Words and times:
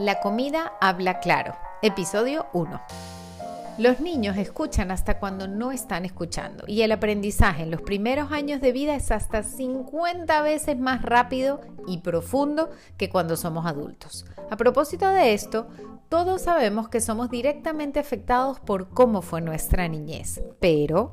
La 0.00 0.18
comida 0.20 0.72
habla 0.80 1.20
claro. 1.20 1.54
Episodio 1.82 2.46
1. 2.54 2.80
Los 3.76 4.00
niños 4.00 4.38
escuchan 4.38 4.90
hasta 4.90 5.18
cuando 5.18 5.46
no 5.46 5.72
están 5.72 6.06
escuchando 6.06 6.64
y 6.66 6.80
el 6.80 6.92
aprendizaje 6.92 7.64
en 7.64 7.70
los 7.70 7.82
primeros 7.82 8.32
años 8.32 8.62
de 8.62 8.72
vida 8.72 8.94
es 8.94 9.10
hasta 9.10 9.42
50 9.42 10.40
veces 10.40 10.78
más 10.78 11.02
rápido 11.02 11.60
y 11.86 11.98
profundo 11.98 12.70
que 12.96 13.10
cuando 13.10 13.36
somos 13.36 13.66
adultos. 13.66 14.24
A 14.48 14.56
propósito 14.56 15.06
de 15.06 15.34
esto, 15.34 15.68
todos 16.08 16.40
sabemos 16.40 16.88
que 16.88 17.02
somos 17.02 17.28
directamente 17.28 18.00
afectados 18.00 18.58
por 18.58 18.88
cómo 18.88 19.20
fue 19.20 19.42
nuestra 19.42 19.86
niñez, 19.86 20.40
pero 20.60 21.12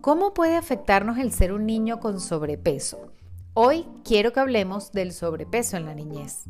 ¿cómo 0.00 0.32
puede 0.32 0.56
afectarnos 0.56 1.18
el 1.18 1.34
ser 1.34 1.52
un 1.52 1.66
niño 1.66 2.00
con 2.00 2.18
sobrepeso? 2.18 3.12
Hoy 3.52 3.86
quiero 4.02 4.32
que 4.32 4.40
hablemos 4.40 4.90
del 4.92 5.12
sobrepeso 5.12 5.76
en 5.76 5.84
la 5.84 5.94
niñez. 5.94 6.46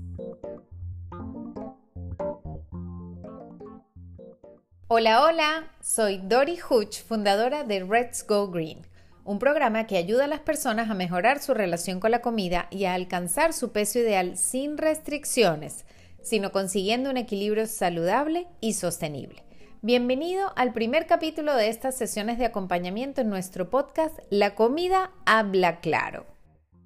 Hola, 4.94 5.24
hola, 5.24 5.70
soy 5.80 6.18
Dori 6.18 6.58
Hutch, 6.68 7.02
fundadora 7.02 7.64
de 7.64 7.82
Let's 7.82 8.26
Go 8.26 8.48
Green, 8.48 8.86
un 9.24 9.38
programa 9.38 9.86
que 9.86 9.96
ayuda 9.96 10.24
a 10.24 10.28
las 10.28 10.40
personas 10.40 10.90
a 10.90 10.94
mejorar 10.94 11.40
su 11.40 11.54
relación 11.54 11.98
con 11.98 12.10
la 12.10 12.20
comida 12.20 12.66
y 12.70 12.84
a 12.84 12.92
alcanzar 12.92 13.54
su 13.54 13.72
peso 13.72 14.00
ideal 14.00 14.36
sin 14.36 14.76
restricciones, 14.76 15.86
sino 16.20 16.52
consiguiendo 16.52 17.08
un 17.08 17.16
equilibrio 17.16 17.66
saludable 17.66 18.48
y 18.60 18.74
sostenible. 18.74 19.42
Bienvenido 19.80 20.52
al 20.56 20.74
primer 20.74 21.06
capítulo 21.06 21.56
de 21.56 21.70
estas 21.70 21.96
sesiones 21.96 22.36
de 22.36 22.44
acompañamiento 22.44 23.22
en 23.22 23.30
nuestro 23.30 23.70
podcast 23.70 24.18
La 24.28 24.54
comida 24.54 25.10
habla 25.24 25.80
claro. 25.80 26.26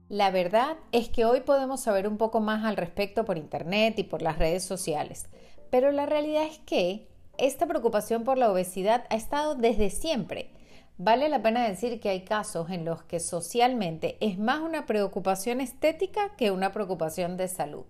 La 0.09 0.31
verdad 0.31 0.77
es 0.93 1.09
que 1.09 1.25
hoy 1.25 1.41
podemos 1.41 1.81
saber 1.81 2.07
un 2.07 2.19
poco 2.19 2.39
más 2.39 2.65
al 2.65 2.77
respecto 2.77 3.25
por 3.25 3.37
internet 3.37 3.99
y 3.99 4.05
por 4.05 4.23
las 4.23 4.39
redes 4.39 4.63
sociales, 4.63 5.27
pero 5.71 5.91
la 5.91 6.07
realidad 6.07 6.45
es 6.45 6.61
que 6.61 7.09
esta 7.39 7.67
preocupación 7.67 8.25
por 8.25 8.39
la 8.39 8.51
obesidad 8.51 9.05
ha 9.11 9.17
estado 9.17 9.55
desde 9.55 9.91
siempre. 9.91 10.51
Vale 10.99 11.29
la 11.29 11.43
pena 11.43 11.69
decir 11.69 12.01
que 12.01 12.09
hay 12.09 12.23
casos 12.23 12.71
en 12.71 12.85
los 12.85 13.03
que 13.03 13.21
socialmente 13.21 14.17
es 14.21 14.39
más 14.39 14.61
una 14.61 14.87
preocupación 14.87 15.61
estética 15.61 16.35
que 16.37 16.51
una 16.51 16.73
preocupación 16.73 17.37
de 17.37 17.49
salud. 17.49 17.85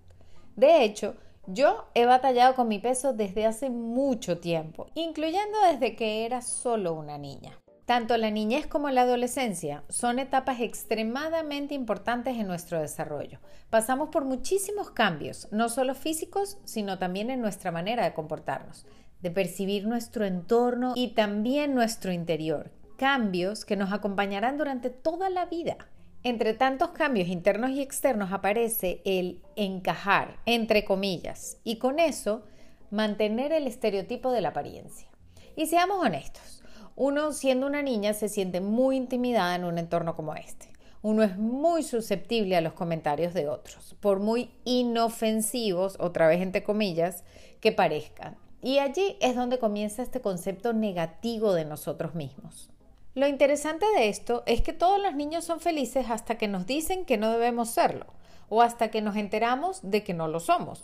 De 0.57 0.83
hecho, 0.83 1.15
yo 1.47 1.87
he 1.95 2.07
batallado 2.07 2.57
con 2.57 2.67
mi 2.67 2.81
peso 2.81 3.13
desde 3.13 3.47
hace 3.47 3.71
mucho 3.71 4.39
tiempo, 4.39 4.89
incluyendo 4.95 5.57
desde 5.71 5.95
que 5.95 6.27
era 6.27 6.43
solo 6.43 6.95
una 6.95 7.19
niña. 7.19 7.53
Tanto 7.85 8.17
la 8.17 8.33
niñez 8.33 8.67
como 8.67 8.91
la 8.91 9.03
adolescencia 9.03 9.85
son 9.89 10.19
etapas 10.19 10.59
extremadamente 10.59 11.73
importantes 11.75 12.37
en 12.37 12.49
nuestro 12.49 12.81
desarrollo. 12.81 13.39
Pasamos 13.71 14.09
por 14.09 14.25
muchísimos 14.25 14.91
cambios, 14.91 15.47
no 15.53 15.69
solo 15.69 15.95
físicos, 15.95 16.59
sino 16.65 16.99
también 16.99 17.31
en 17.31 17.41
nuestra 17.41 17.71
manera 17.71 18.03
de 18.03 18.13
comportarnos 18.13 18.85
de 19.23 19.31
percibir 19.31 19.87
nuestro 19.87 20.25
entorno 20.25 20.93
y 20.95 21.15
también 21.15 21.75
nuestro 21.75 22.13
interior. 22.13 22.71
Cambios 22.97 23.65
que 23.65 23.77
nos 23.77 23.93
acompañarán 23.93 24.59
durante 24.59 24.91
toda 24.91 25.31
la 25.31 25.47
vida. 25.47 25.77
Entre 26.23 26.55
tantos 26.55 26.91
cambios 26.91 27.29
internos 27.29 27.71
y 27.71 27.83
externos 27.83 28.33
aparece 28.33 29.01
el 29.05 29.43
encajar, 29.55 30.39
entre 30.47 30.85
comillas, 30.85 31.59
y 31.63 31.77
con 31.77 31.99
eso 31.99 32.45
mantener 32.91 33.53
el 33.53 33.67
estereotipo 33.67 34.33
de 34.33 34.41
la 34.41 34.49
apariencia. 34.49 35.09
Y 35.55 35.67
seamos 35.67 36.05
honestos, 36.05 36.63
uno 36.97 37.33
siendo 37.33 37.67
una 37.67 37.83
niña 37.83 38.15
se 38.15 38.29
siente 38.29 38.61
muy 38.61 38.97
intimidada 38.97 39.55
en 39.55 39.65
un 39.65 39.79
entorno 39.79 40.17
como 40.17 40.35
este. 40.35 40.69
Uno 41.03 41.23
es 41.23 41.37
muy 41.37 41.83
susceptible 41.83 42.57
a 42.57 42.61
los 42.61 42.73
comentarios 42.73 43.35
de 43.35 43.49
otros, 43.49 43.95
por 44.01 44.19
muy 44.19 44.51
inofensivos, 44.65 45.97
otra 46.01 46.27
vez 46.27 46.41
entre 46.41 46.65
comillas, 46.65 47.23
que 47.61 47.71
parezcan. 47.71 48.37
Y 48.67 48.81
allí 48.81 49.17
es 49.21 49.37
donde 49.37 49.61
comienza 49.61 50.03
este 50.03 50.21
concepto 50.21 50.73
negativo 50.73 51.53
de 51.53 51.65
nosotros 51.65 52.17
mismos. 52.17 52.69
Lo 53.15 53.29
interesante 53.29 53.87
de 53.97 54.09
esto 54.09 54.43
es 54.45 54.61
que 54.61 54.73
todos 54.73 55.01
los 55.01 55.15
niños 55.15 55.45
son 55.45 55.61
felices 55.61 56.11
hasta 56.11 56.37
que 56.37 56.49
nos 56.49 56.67
dicen 56.67 57.05
que 57.05 57.17
no 57.17 57.31
debemos 57.31 57.71
serlo 57.71 58.07
o 58.49 58.63
hasta 58.63 58.91
que 58.91 59.03
nos 59.03 59.15
enteramos 59.15 59.89
de 59.89 60.03
que 60.03 60.15
no 60.15 60.27
lo 60.27 60.41
somos. 60.41 60.83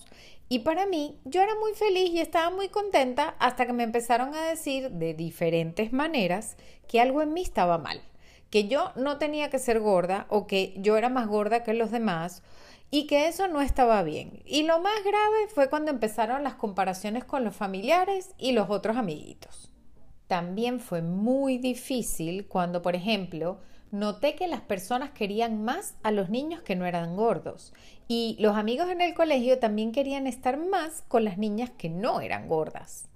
Y 0.49 0.61
para 0.61 0.87
mí, 0.87 1.19
yo 1.25 1.43
era 1.43 1.57
muy 1.57 1.75
feliz 1.75 2.11
y 2.11 2.21
estaba 2.21 2.55
muy 2.55 2.69
contenta 2.69 3.35
hasta 3.41 3.67
que 3.67 3.73
me 3.73 3.83
empezaron 3.83 4.33
a 4.33 4.45
decir 4.45 4.93
de 4.93 5.15
diferentes 5.15 5.93
maneras 5.93 6.57
que 6.87 7.01
algo 7.01 7.21
en 7.21 7.33
mí 7.33 7.43
estaba 7.43 7.79
mal, 7.79 8.01
que 8.53 8.69
yo 8.69 8.93
no 8.97 9.17
tenía 9.17 9.49
que 9.49 9.59
ser 9.59 9.81
gorda 9.81 10.27
o 10.29 10.47
que 10.47 10.75
yo 10.77 10.99
era 10.99 11.09
más 11.09 11.27
gorda 11.27 11.63
que 11.63 11.73
los 11.73 11.91
demás 11.91 12.43
y 12.91 13.07
que 13.07 13.27
eso 13.27 13.49
no 13.49 13.63
estaba 13.63 14.03
bien. 14.03 14.43
Y 14.45 14.65
lo 14.65 14.79
más 14.79 15.03
grave 15.03 15.49
fue 15.55 15.71
cuando 15.71 15.91
empezaron 15.91 16.45
las 16.45 16.57
comparaciones 16.57 17.25
con 17.25 17.45
los 17.45 17.57
familiares 17.57 18.35
y 18.37 18.53
los 18.53 18.69
otros 18.69 18.99
amiguitos. 18.99 19.73
También 20.27 20.81
fue 20.81 21.01
muy 21.01 21.57
difícil 21.57 22.47
cuando, 22.47 22.83
por 22.83 22.95
ejemplo, 22.95 23.59
noté 23.91 24.35
que 24.35 24.49
las 24.49 24.61
personas 24.61 25.13
querían 25.13 25.65
más 25.65 25.95
a 26.03 26.11
los 26.11 26.29
niños 26.29 26.61
que 26.61 26.77
no 26.77 26.85
eran 26.85 27.17
gordos 27.17 27.73
y 28.07 28.37
los 28.39 28.55
amigos 28.55 28.91
en 28.91 29.01
el 29.01 29.15
colegio 29.15 29.61
también 29.61 29.93
querían 29.93 30.27
estar 30.27 30.59
más 30.59 31.05
con 31.09 31.25
las 31.25 31.39
niñas 31.39 31.71
que 31.71 31.89
no 31.89 32.21
eran 32.21 32.49
gordas. 32.49 33.09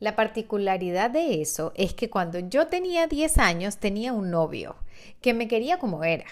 La 0.00 0.16
particularidad 0.16 1.10
de 1.10 1.42
eso 1.42 1.72
es 1.76 1.92
que 1.92 2.08
cuando 2.08 2.38
yo 2.38 2.66
tenía 2.68 3.06
10 3.06 3.36
años 3.36 3.76
tenía 3.76 4.14
un 4.14 4.30
novio 4.30 4.76
que 5.20 5.34
me 5.34 5.46
quería 5.46 5.78
como 5.78 6.04
era 6.04 6.24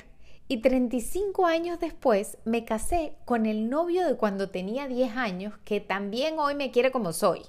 y 0.49 0.63
35 0.63 1.45
años 1.45 1.79
después 1.79 2.39
me 2.47 2.65
casé 2.65 3.13
con 3.27 3.45
el 3.45 3.69
novio 3.69 4.07
de 4.07 4.17
cuando 4.17 4.49
tenía 4.49 4.89
10 4.89 5.15
años, 5.15 5.53
que 5.67 5.81
también 5.81 6.39
hoy 6.39 6.55
me 6.55 6.71
quiere 6.71 6.91
como 6.91 7.13
soy. 7.13 7.43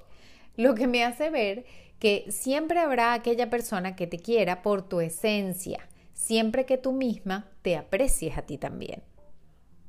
Lo 0.56 0.74
que 0.74 0.86
me 0.86 1.02
hace 1.04 1.30
ver 1.30 1.64
que 1.98 2.26
siempre 2.28 2.80
habrá 2.80 3.14
aquella 3.14 3.48
persona 3.48 3.96
que 3.96 4.06
te 4.06 4.18
quiera 4.18 4.60
por 4.60 4.86
tu 4.86 5.00
esencia, 5.00 5.88
siempre 6.12 6.66
que 6.66 6.76
tú 6.76 6.92
misma 6.92 7.48
te 7.62 7.78
aprecies 7.78 8.36
a 8.36 8.42
ti 8.42 8.58
también. 8.58 9.02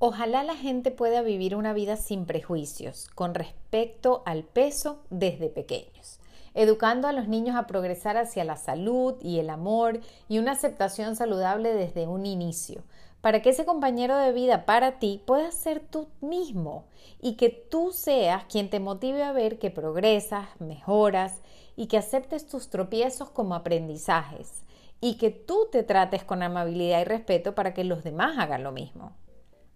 Ojalá 0.03 0.43
la 0.43 0.55
gente 0.55 0.89
pueda 0.89 1.21
vivir 1.21 1.55
una 1.55 1.73
vida 1.73 1.95
sin 1.95 2.25
prejuicios 2.25 3.07
con 3.13 3.35
respecto 3.35 4.23
al 4.25 4.41
peso 4.43 5.03
desde 5.11 5.47
pequeños 5.47 6.19
educando 6.55 7.07
a 7.07 7.13
los 7.13 7.27
niños 7.27 7.55
a 7.55 7.67
progresar 7.67 8.17
hacia 8.17 8.43
la 8.43 8.57
salud 8.57 9.15
y 9.21 9.37
el 9.37 9.49
amor 9.51 10.01
y 10.27 10.39
una 10.39 10.53
aceptación 10.53 11.15
saludable 11.15 11.73
desde 11.73 12.07
un 12.07 12.25
inicio, 12.25 12.83
para 13.21 13.41
que 13.41 13.51
ese 13.51 13.63
compañero 13.63 14.17
de 14.17 14.33
vida 14.33 14.65
para 14.65 14.99
ti 14.99 15.21
pueda 15.25 15.51
ser 15.51 15.79
tú 15.79 16.09
mismo 16.19 16.85
y 17.21 17.35
que 17.35 17.49
tú 17.49 17.91
seas 17.93 18.43
quien 18.45 18.69
te 18.69 18.79
motive 18.79 19.23
a 19.23 19.31
ver 19.31 19.59
que 19.59 19.69
progresas, 19.69 20.47
mejoras 20.59 21.41
y 21.75 21.85
que 21.85 21.97
aceptes 21.97 22.47
tus 22.47 22.69
tropiezos 22.69 23.29
como 23.29 23.55
aprendizajes 23.55 24.63
y 24.99 25.15
que 25.17 25.29
tú 25.29 25.67
te 25.71 25.83
trates 25.83 26.23
con 26.23 26.43
amabilidad 26.43 27.01
y 27.01 27.05
respeto 27.05 27.55
para 27.55 27.73
que 27.73 27.83
los 27.83 28.03
demás 28.03 28.37
hagan 28.39 28.63
lo 28.63 28.71
mismo. 28.71 29.13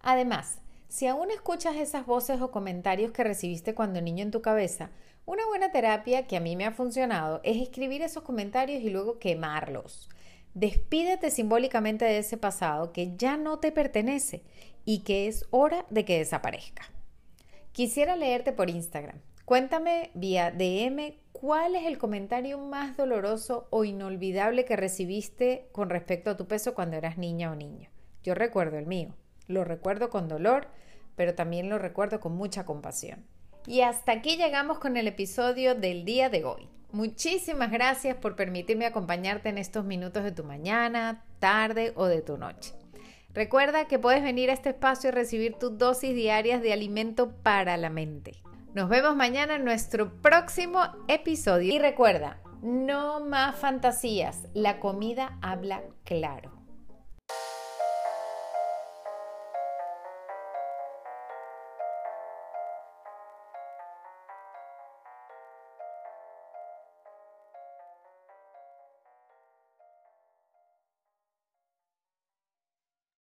Además, 0.05 0.59
si 0.87 1.07
aún 1.07 1.31
escuchas 1.31 1.75
esas 1.77 2.05
voces 2.05 2.39
o 2.39 2.51
comentarios 2.51 3.11
que 3.11 3.23
recibiste 3.23 3.73
cuando 3.73 4.01
niño 4.01 4.21
en 4.21 4.29
tu 4.29 4.43
cabeza, 4.43 4.91
una 5.25 5.47
buena 5.47 5.71
terapia 5.71 6.27
que 6.27 6.37
a 6.37 6.39
mí 6.39 6.55
me 6.55 6.65
ha 6.65 6.71
funcionado 6.71 7.41
es 7.43 7.59
escribir 7.59 8.03
esos 8.03 8.21
comentarios 8.21 8.83
y 8.83 8.91
luego 8.91 9.17
quemarlos. 9.17 10.07
Despídete 10.53 11.31
simbólicamente 11.31 12.05
de 12.05 12.19
ese 12.19 12.37
pasado 12.37 12.93
que 12.93 13.17
ya 13.17 13.35
no 13.35 13.57
te 13.57 13.71
pertenece 13.71 14.43
y 14.85 14.99
que 14.99 15.25
es 15.25 15.47
hora 15.49 15.87
de 15.89 16.05
que 16.05 16.19
desaparezca. 16.19 16.83
Quisiera 17.71 18.15
leerte 18.15 18.53
por 18.53 18.69
Instagram. 18.69 19.19
Cuéntame 19.43 20.11
vía 20.13 20.51
DM 20.51 21.15
cuál 21.31 21.73
es 21.73 21.87
el 21.87 21.97
comentario 21.97 22.59
más 22.59 22.95
doloroso 22.95 23.65
o 23.71 23.85
inolvidable 23.85 24.65
que 24.65 24.75
recibiste 24.75 25.67
con 25.71 25.89
respecto 25.89 26.29
a 26.29 26.37
tu 26.37 26.45
peso 26.47 26.75
cuando 26.75 26.95
eras 26.95 27.17
niña 27.17 27.51
o 27.51 27.55
niño. 27.55 27.89
Yo 28.21 28.35
recuerdo 28.35 28.77
el 28.77 28.85
mío. 28.85 29.15
Lo 29.47 29.63
recuerdo 29.63 30.09
con 30.09 30.27
dolor, 30.27 30.67
pero 31.15 31.35
también 31.35 31.69
lo 31.69 31.77
recuerdo 31.77 32.19
con 32.19 32.35
mucha 32.35 32.65
compasión. 32.65 33.25
Y 33.67 33.81
hasta 33.81 34.11
aquí 34.11 34.37
llegamos 34.37 34.79
con 34.79 34.97
el 34.97 35.07
episodio 35.07 35.75
del 35.75 36.05
día 36.05 36.29
de 36.29 36.45
hoy. 36.45 36.69
Muchísimas 36.91 37.71
gracias 37.71 38.15
por 38.15 38.35
permitirme 38.35 38.85
acompañarte 38.85 39.49
en 39.49 39.57
estos 39.57 39.83
minutos 39.83 40.23
de 40.23 40.31
tu 40.31 40.43
mañana, 40.43 41.25
tarde 41.39 41.93
o 41.95 42.05
de 42.05 42.21
tu 42.21 42.37
noche. 42.37 42.73
Recuerda 43.33 43.85
que 43.87 43.99
puedes 43.99 44.23
venir 44.23 44.49
a 44.49 44.53
este 44.53 44.69
espacio 44.69 45.09
y 45.09 45.11
recibir 45.11 45.55
tus 45.55 45.77
dosis 45.77 46.15
diarias 46.15 46.61
de 46.61 46.71
alimento 46.71 47.31
para 47.43 47.75
la 47.75 47.89
mente. 47.89 48.33
Nos 48.73 48.87
vemos 48.87 49.15
mañana 49.15 49.55
en 49.55 49.65
nuestro 49.65 50.21
próximo 50.21 50.81
episodio. 51.09 51.73
Y 51.73 51.79
recuerda, 51.79 52.39
no 52.61 53.19
más 53.19 53.57
fantasías, 53.57 54.47
la 54.53 54.79
comida 54.79 55.37
habla 55.41 55.81
claro. 56.05 56.51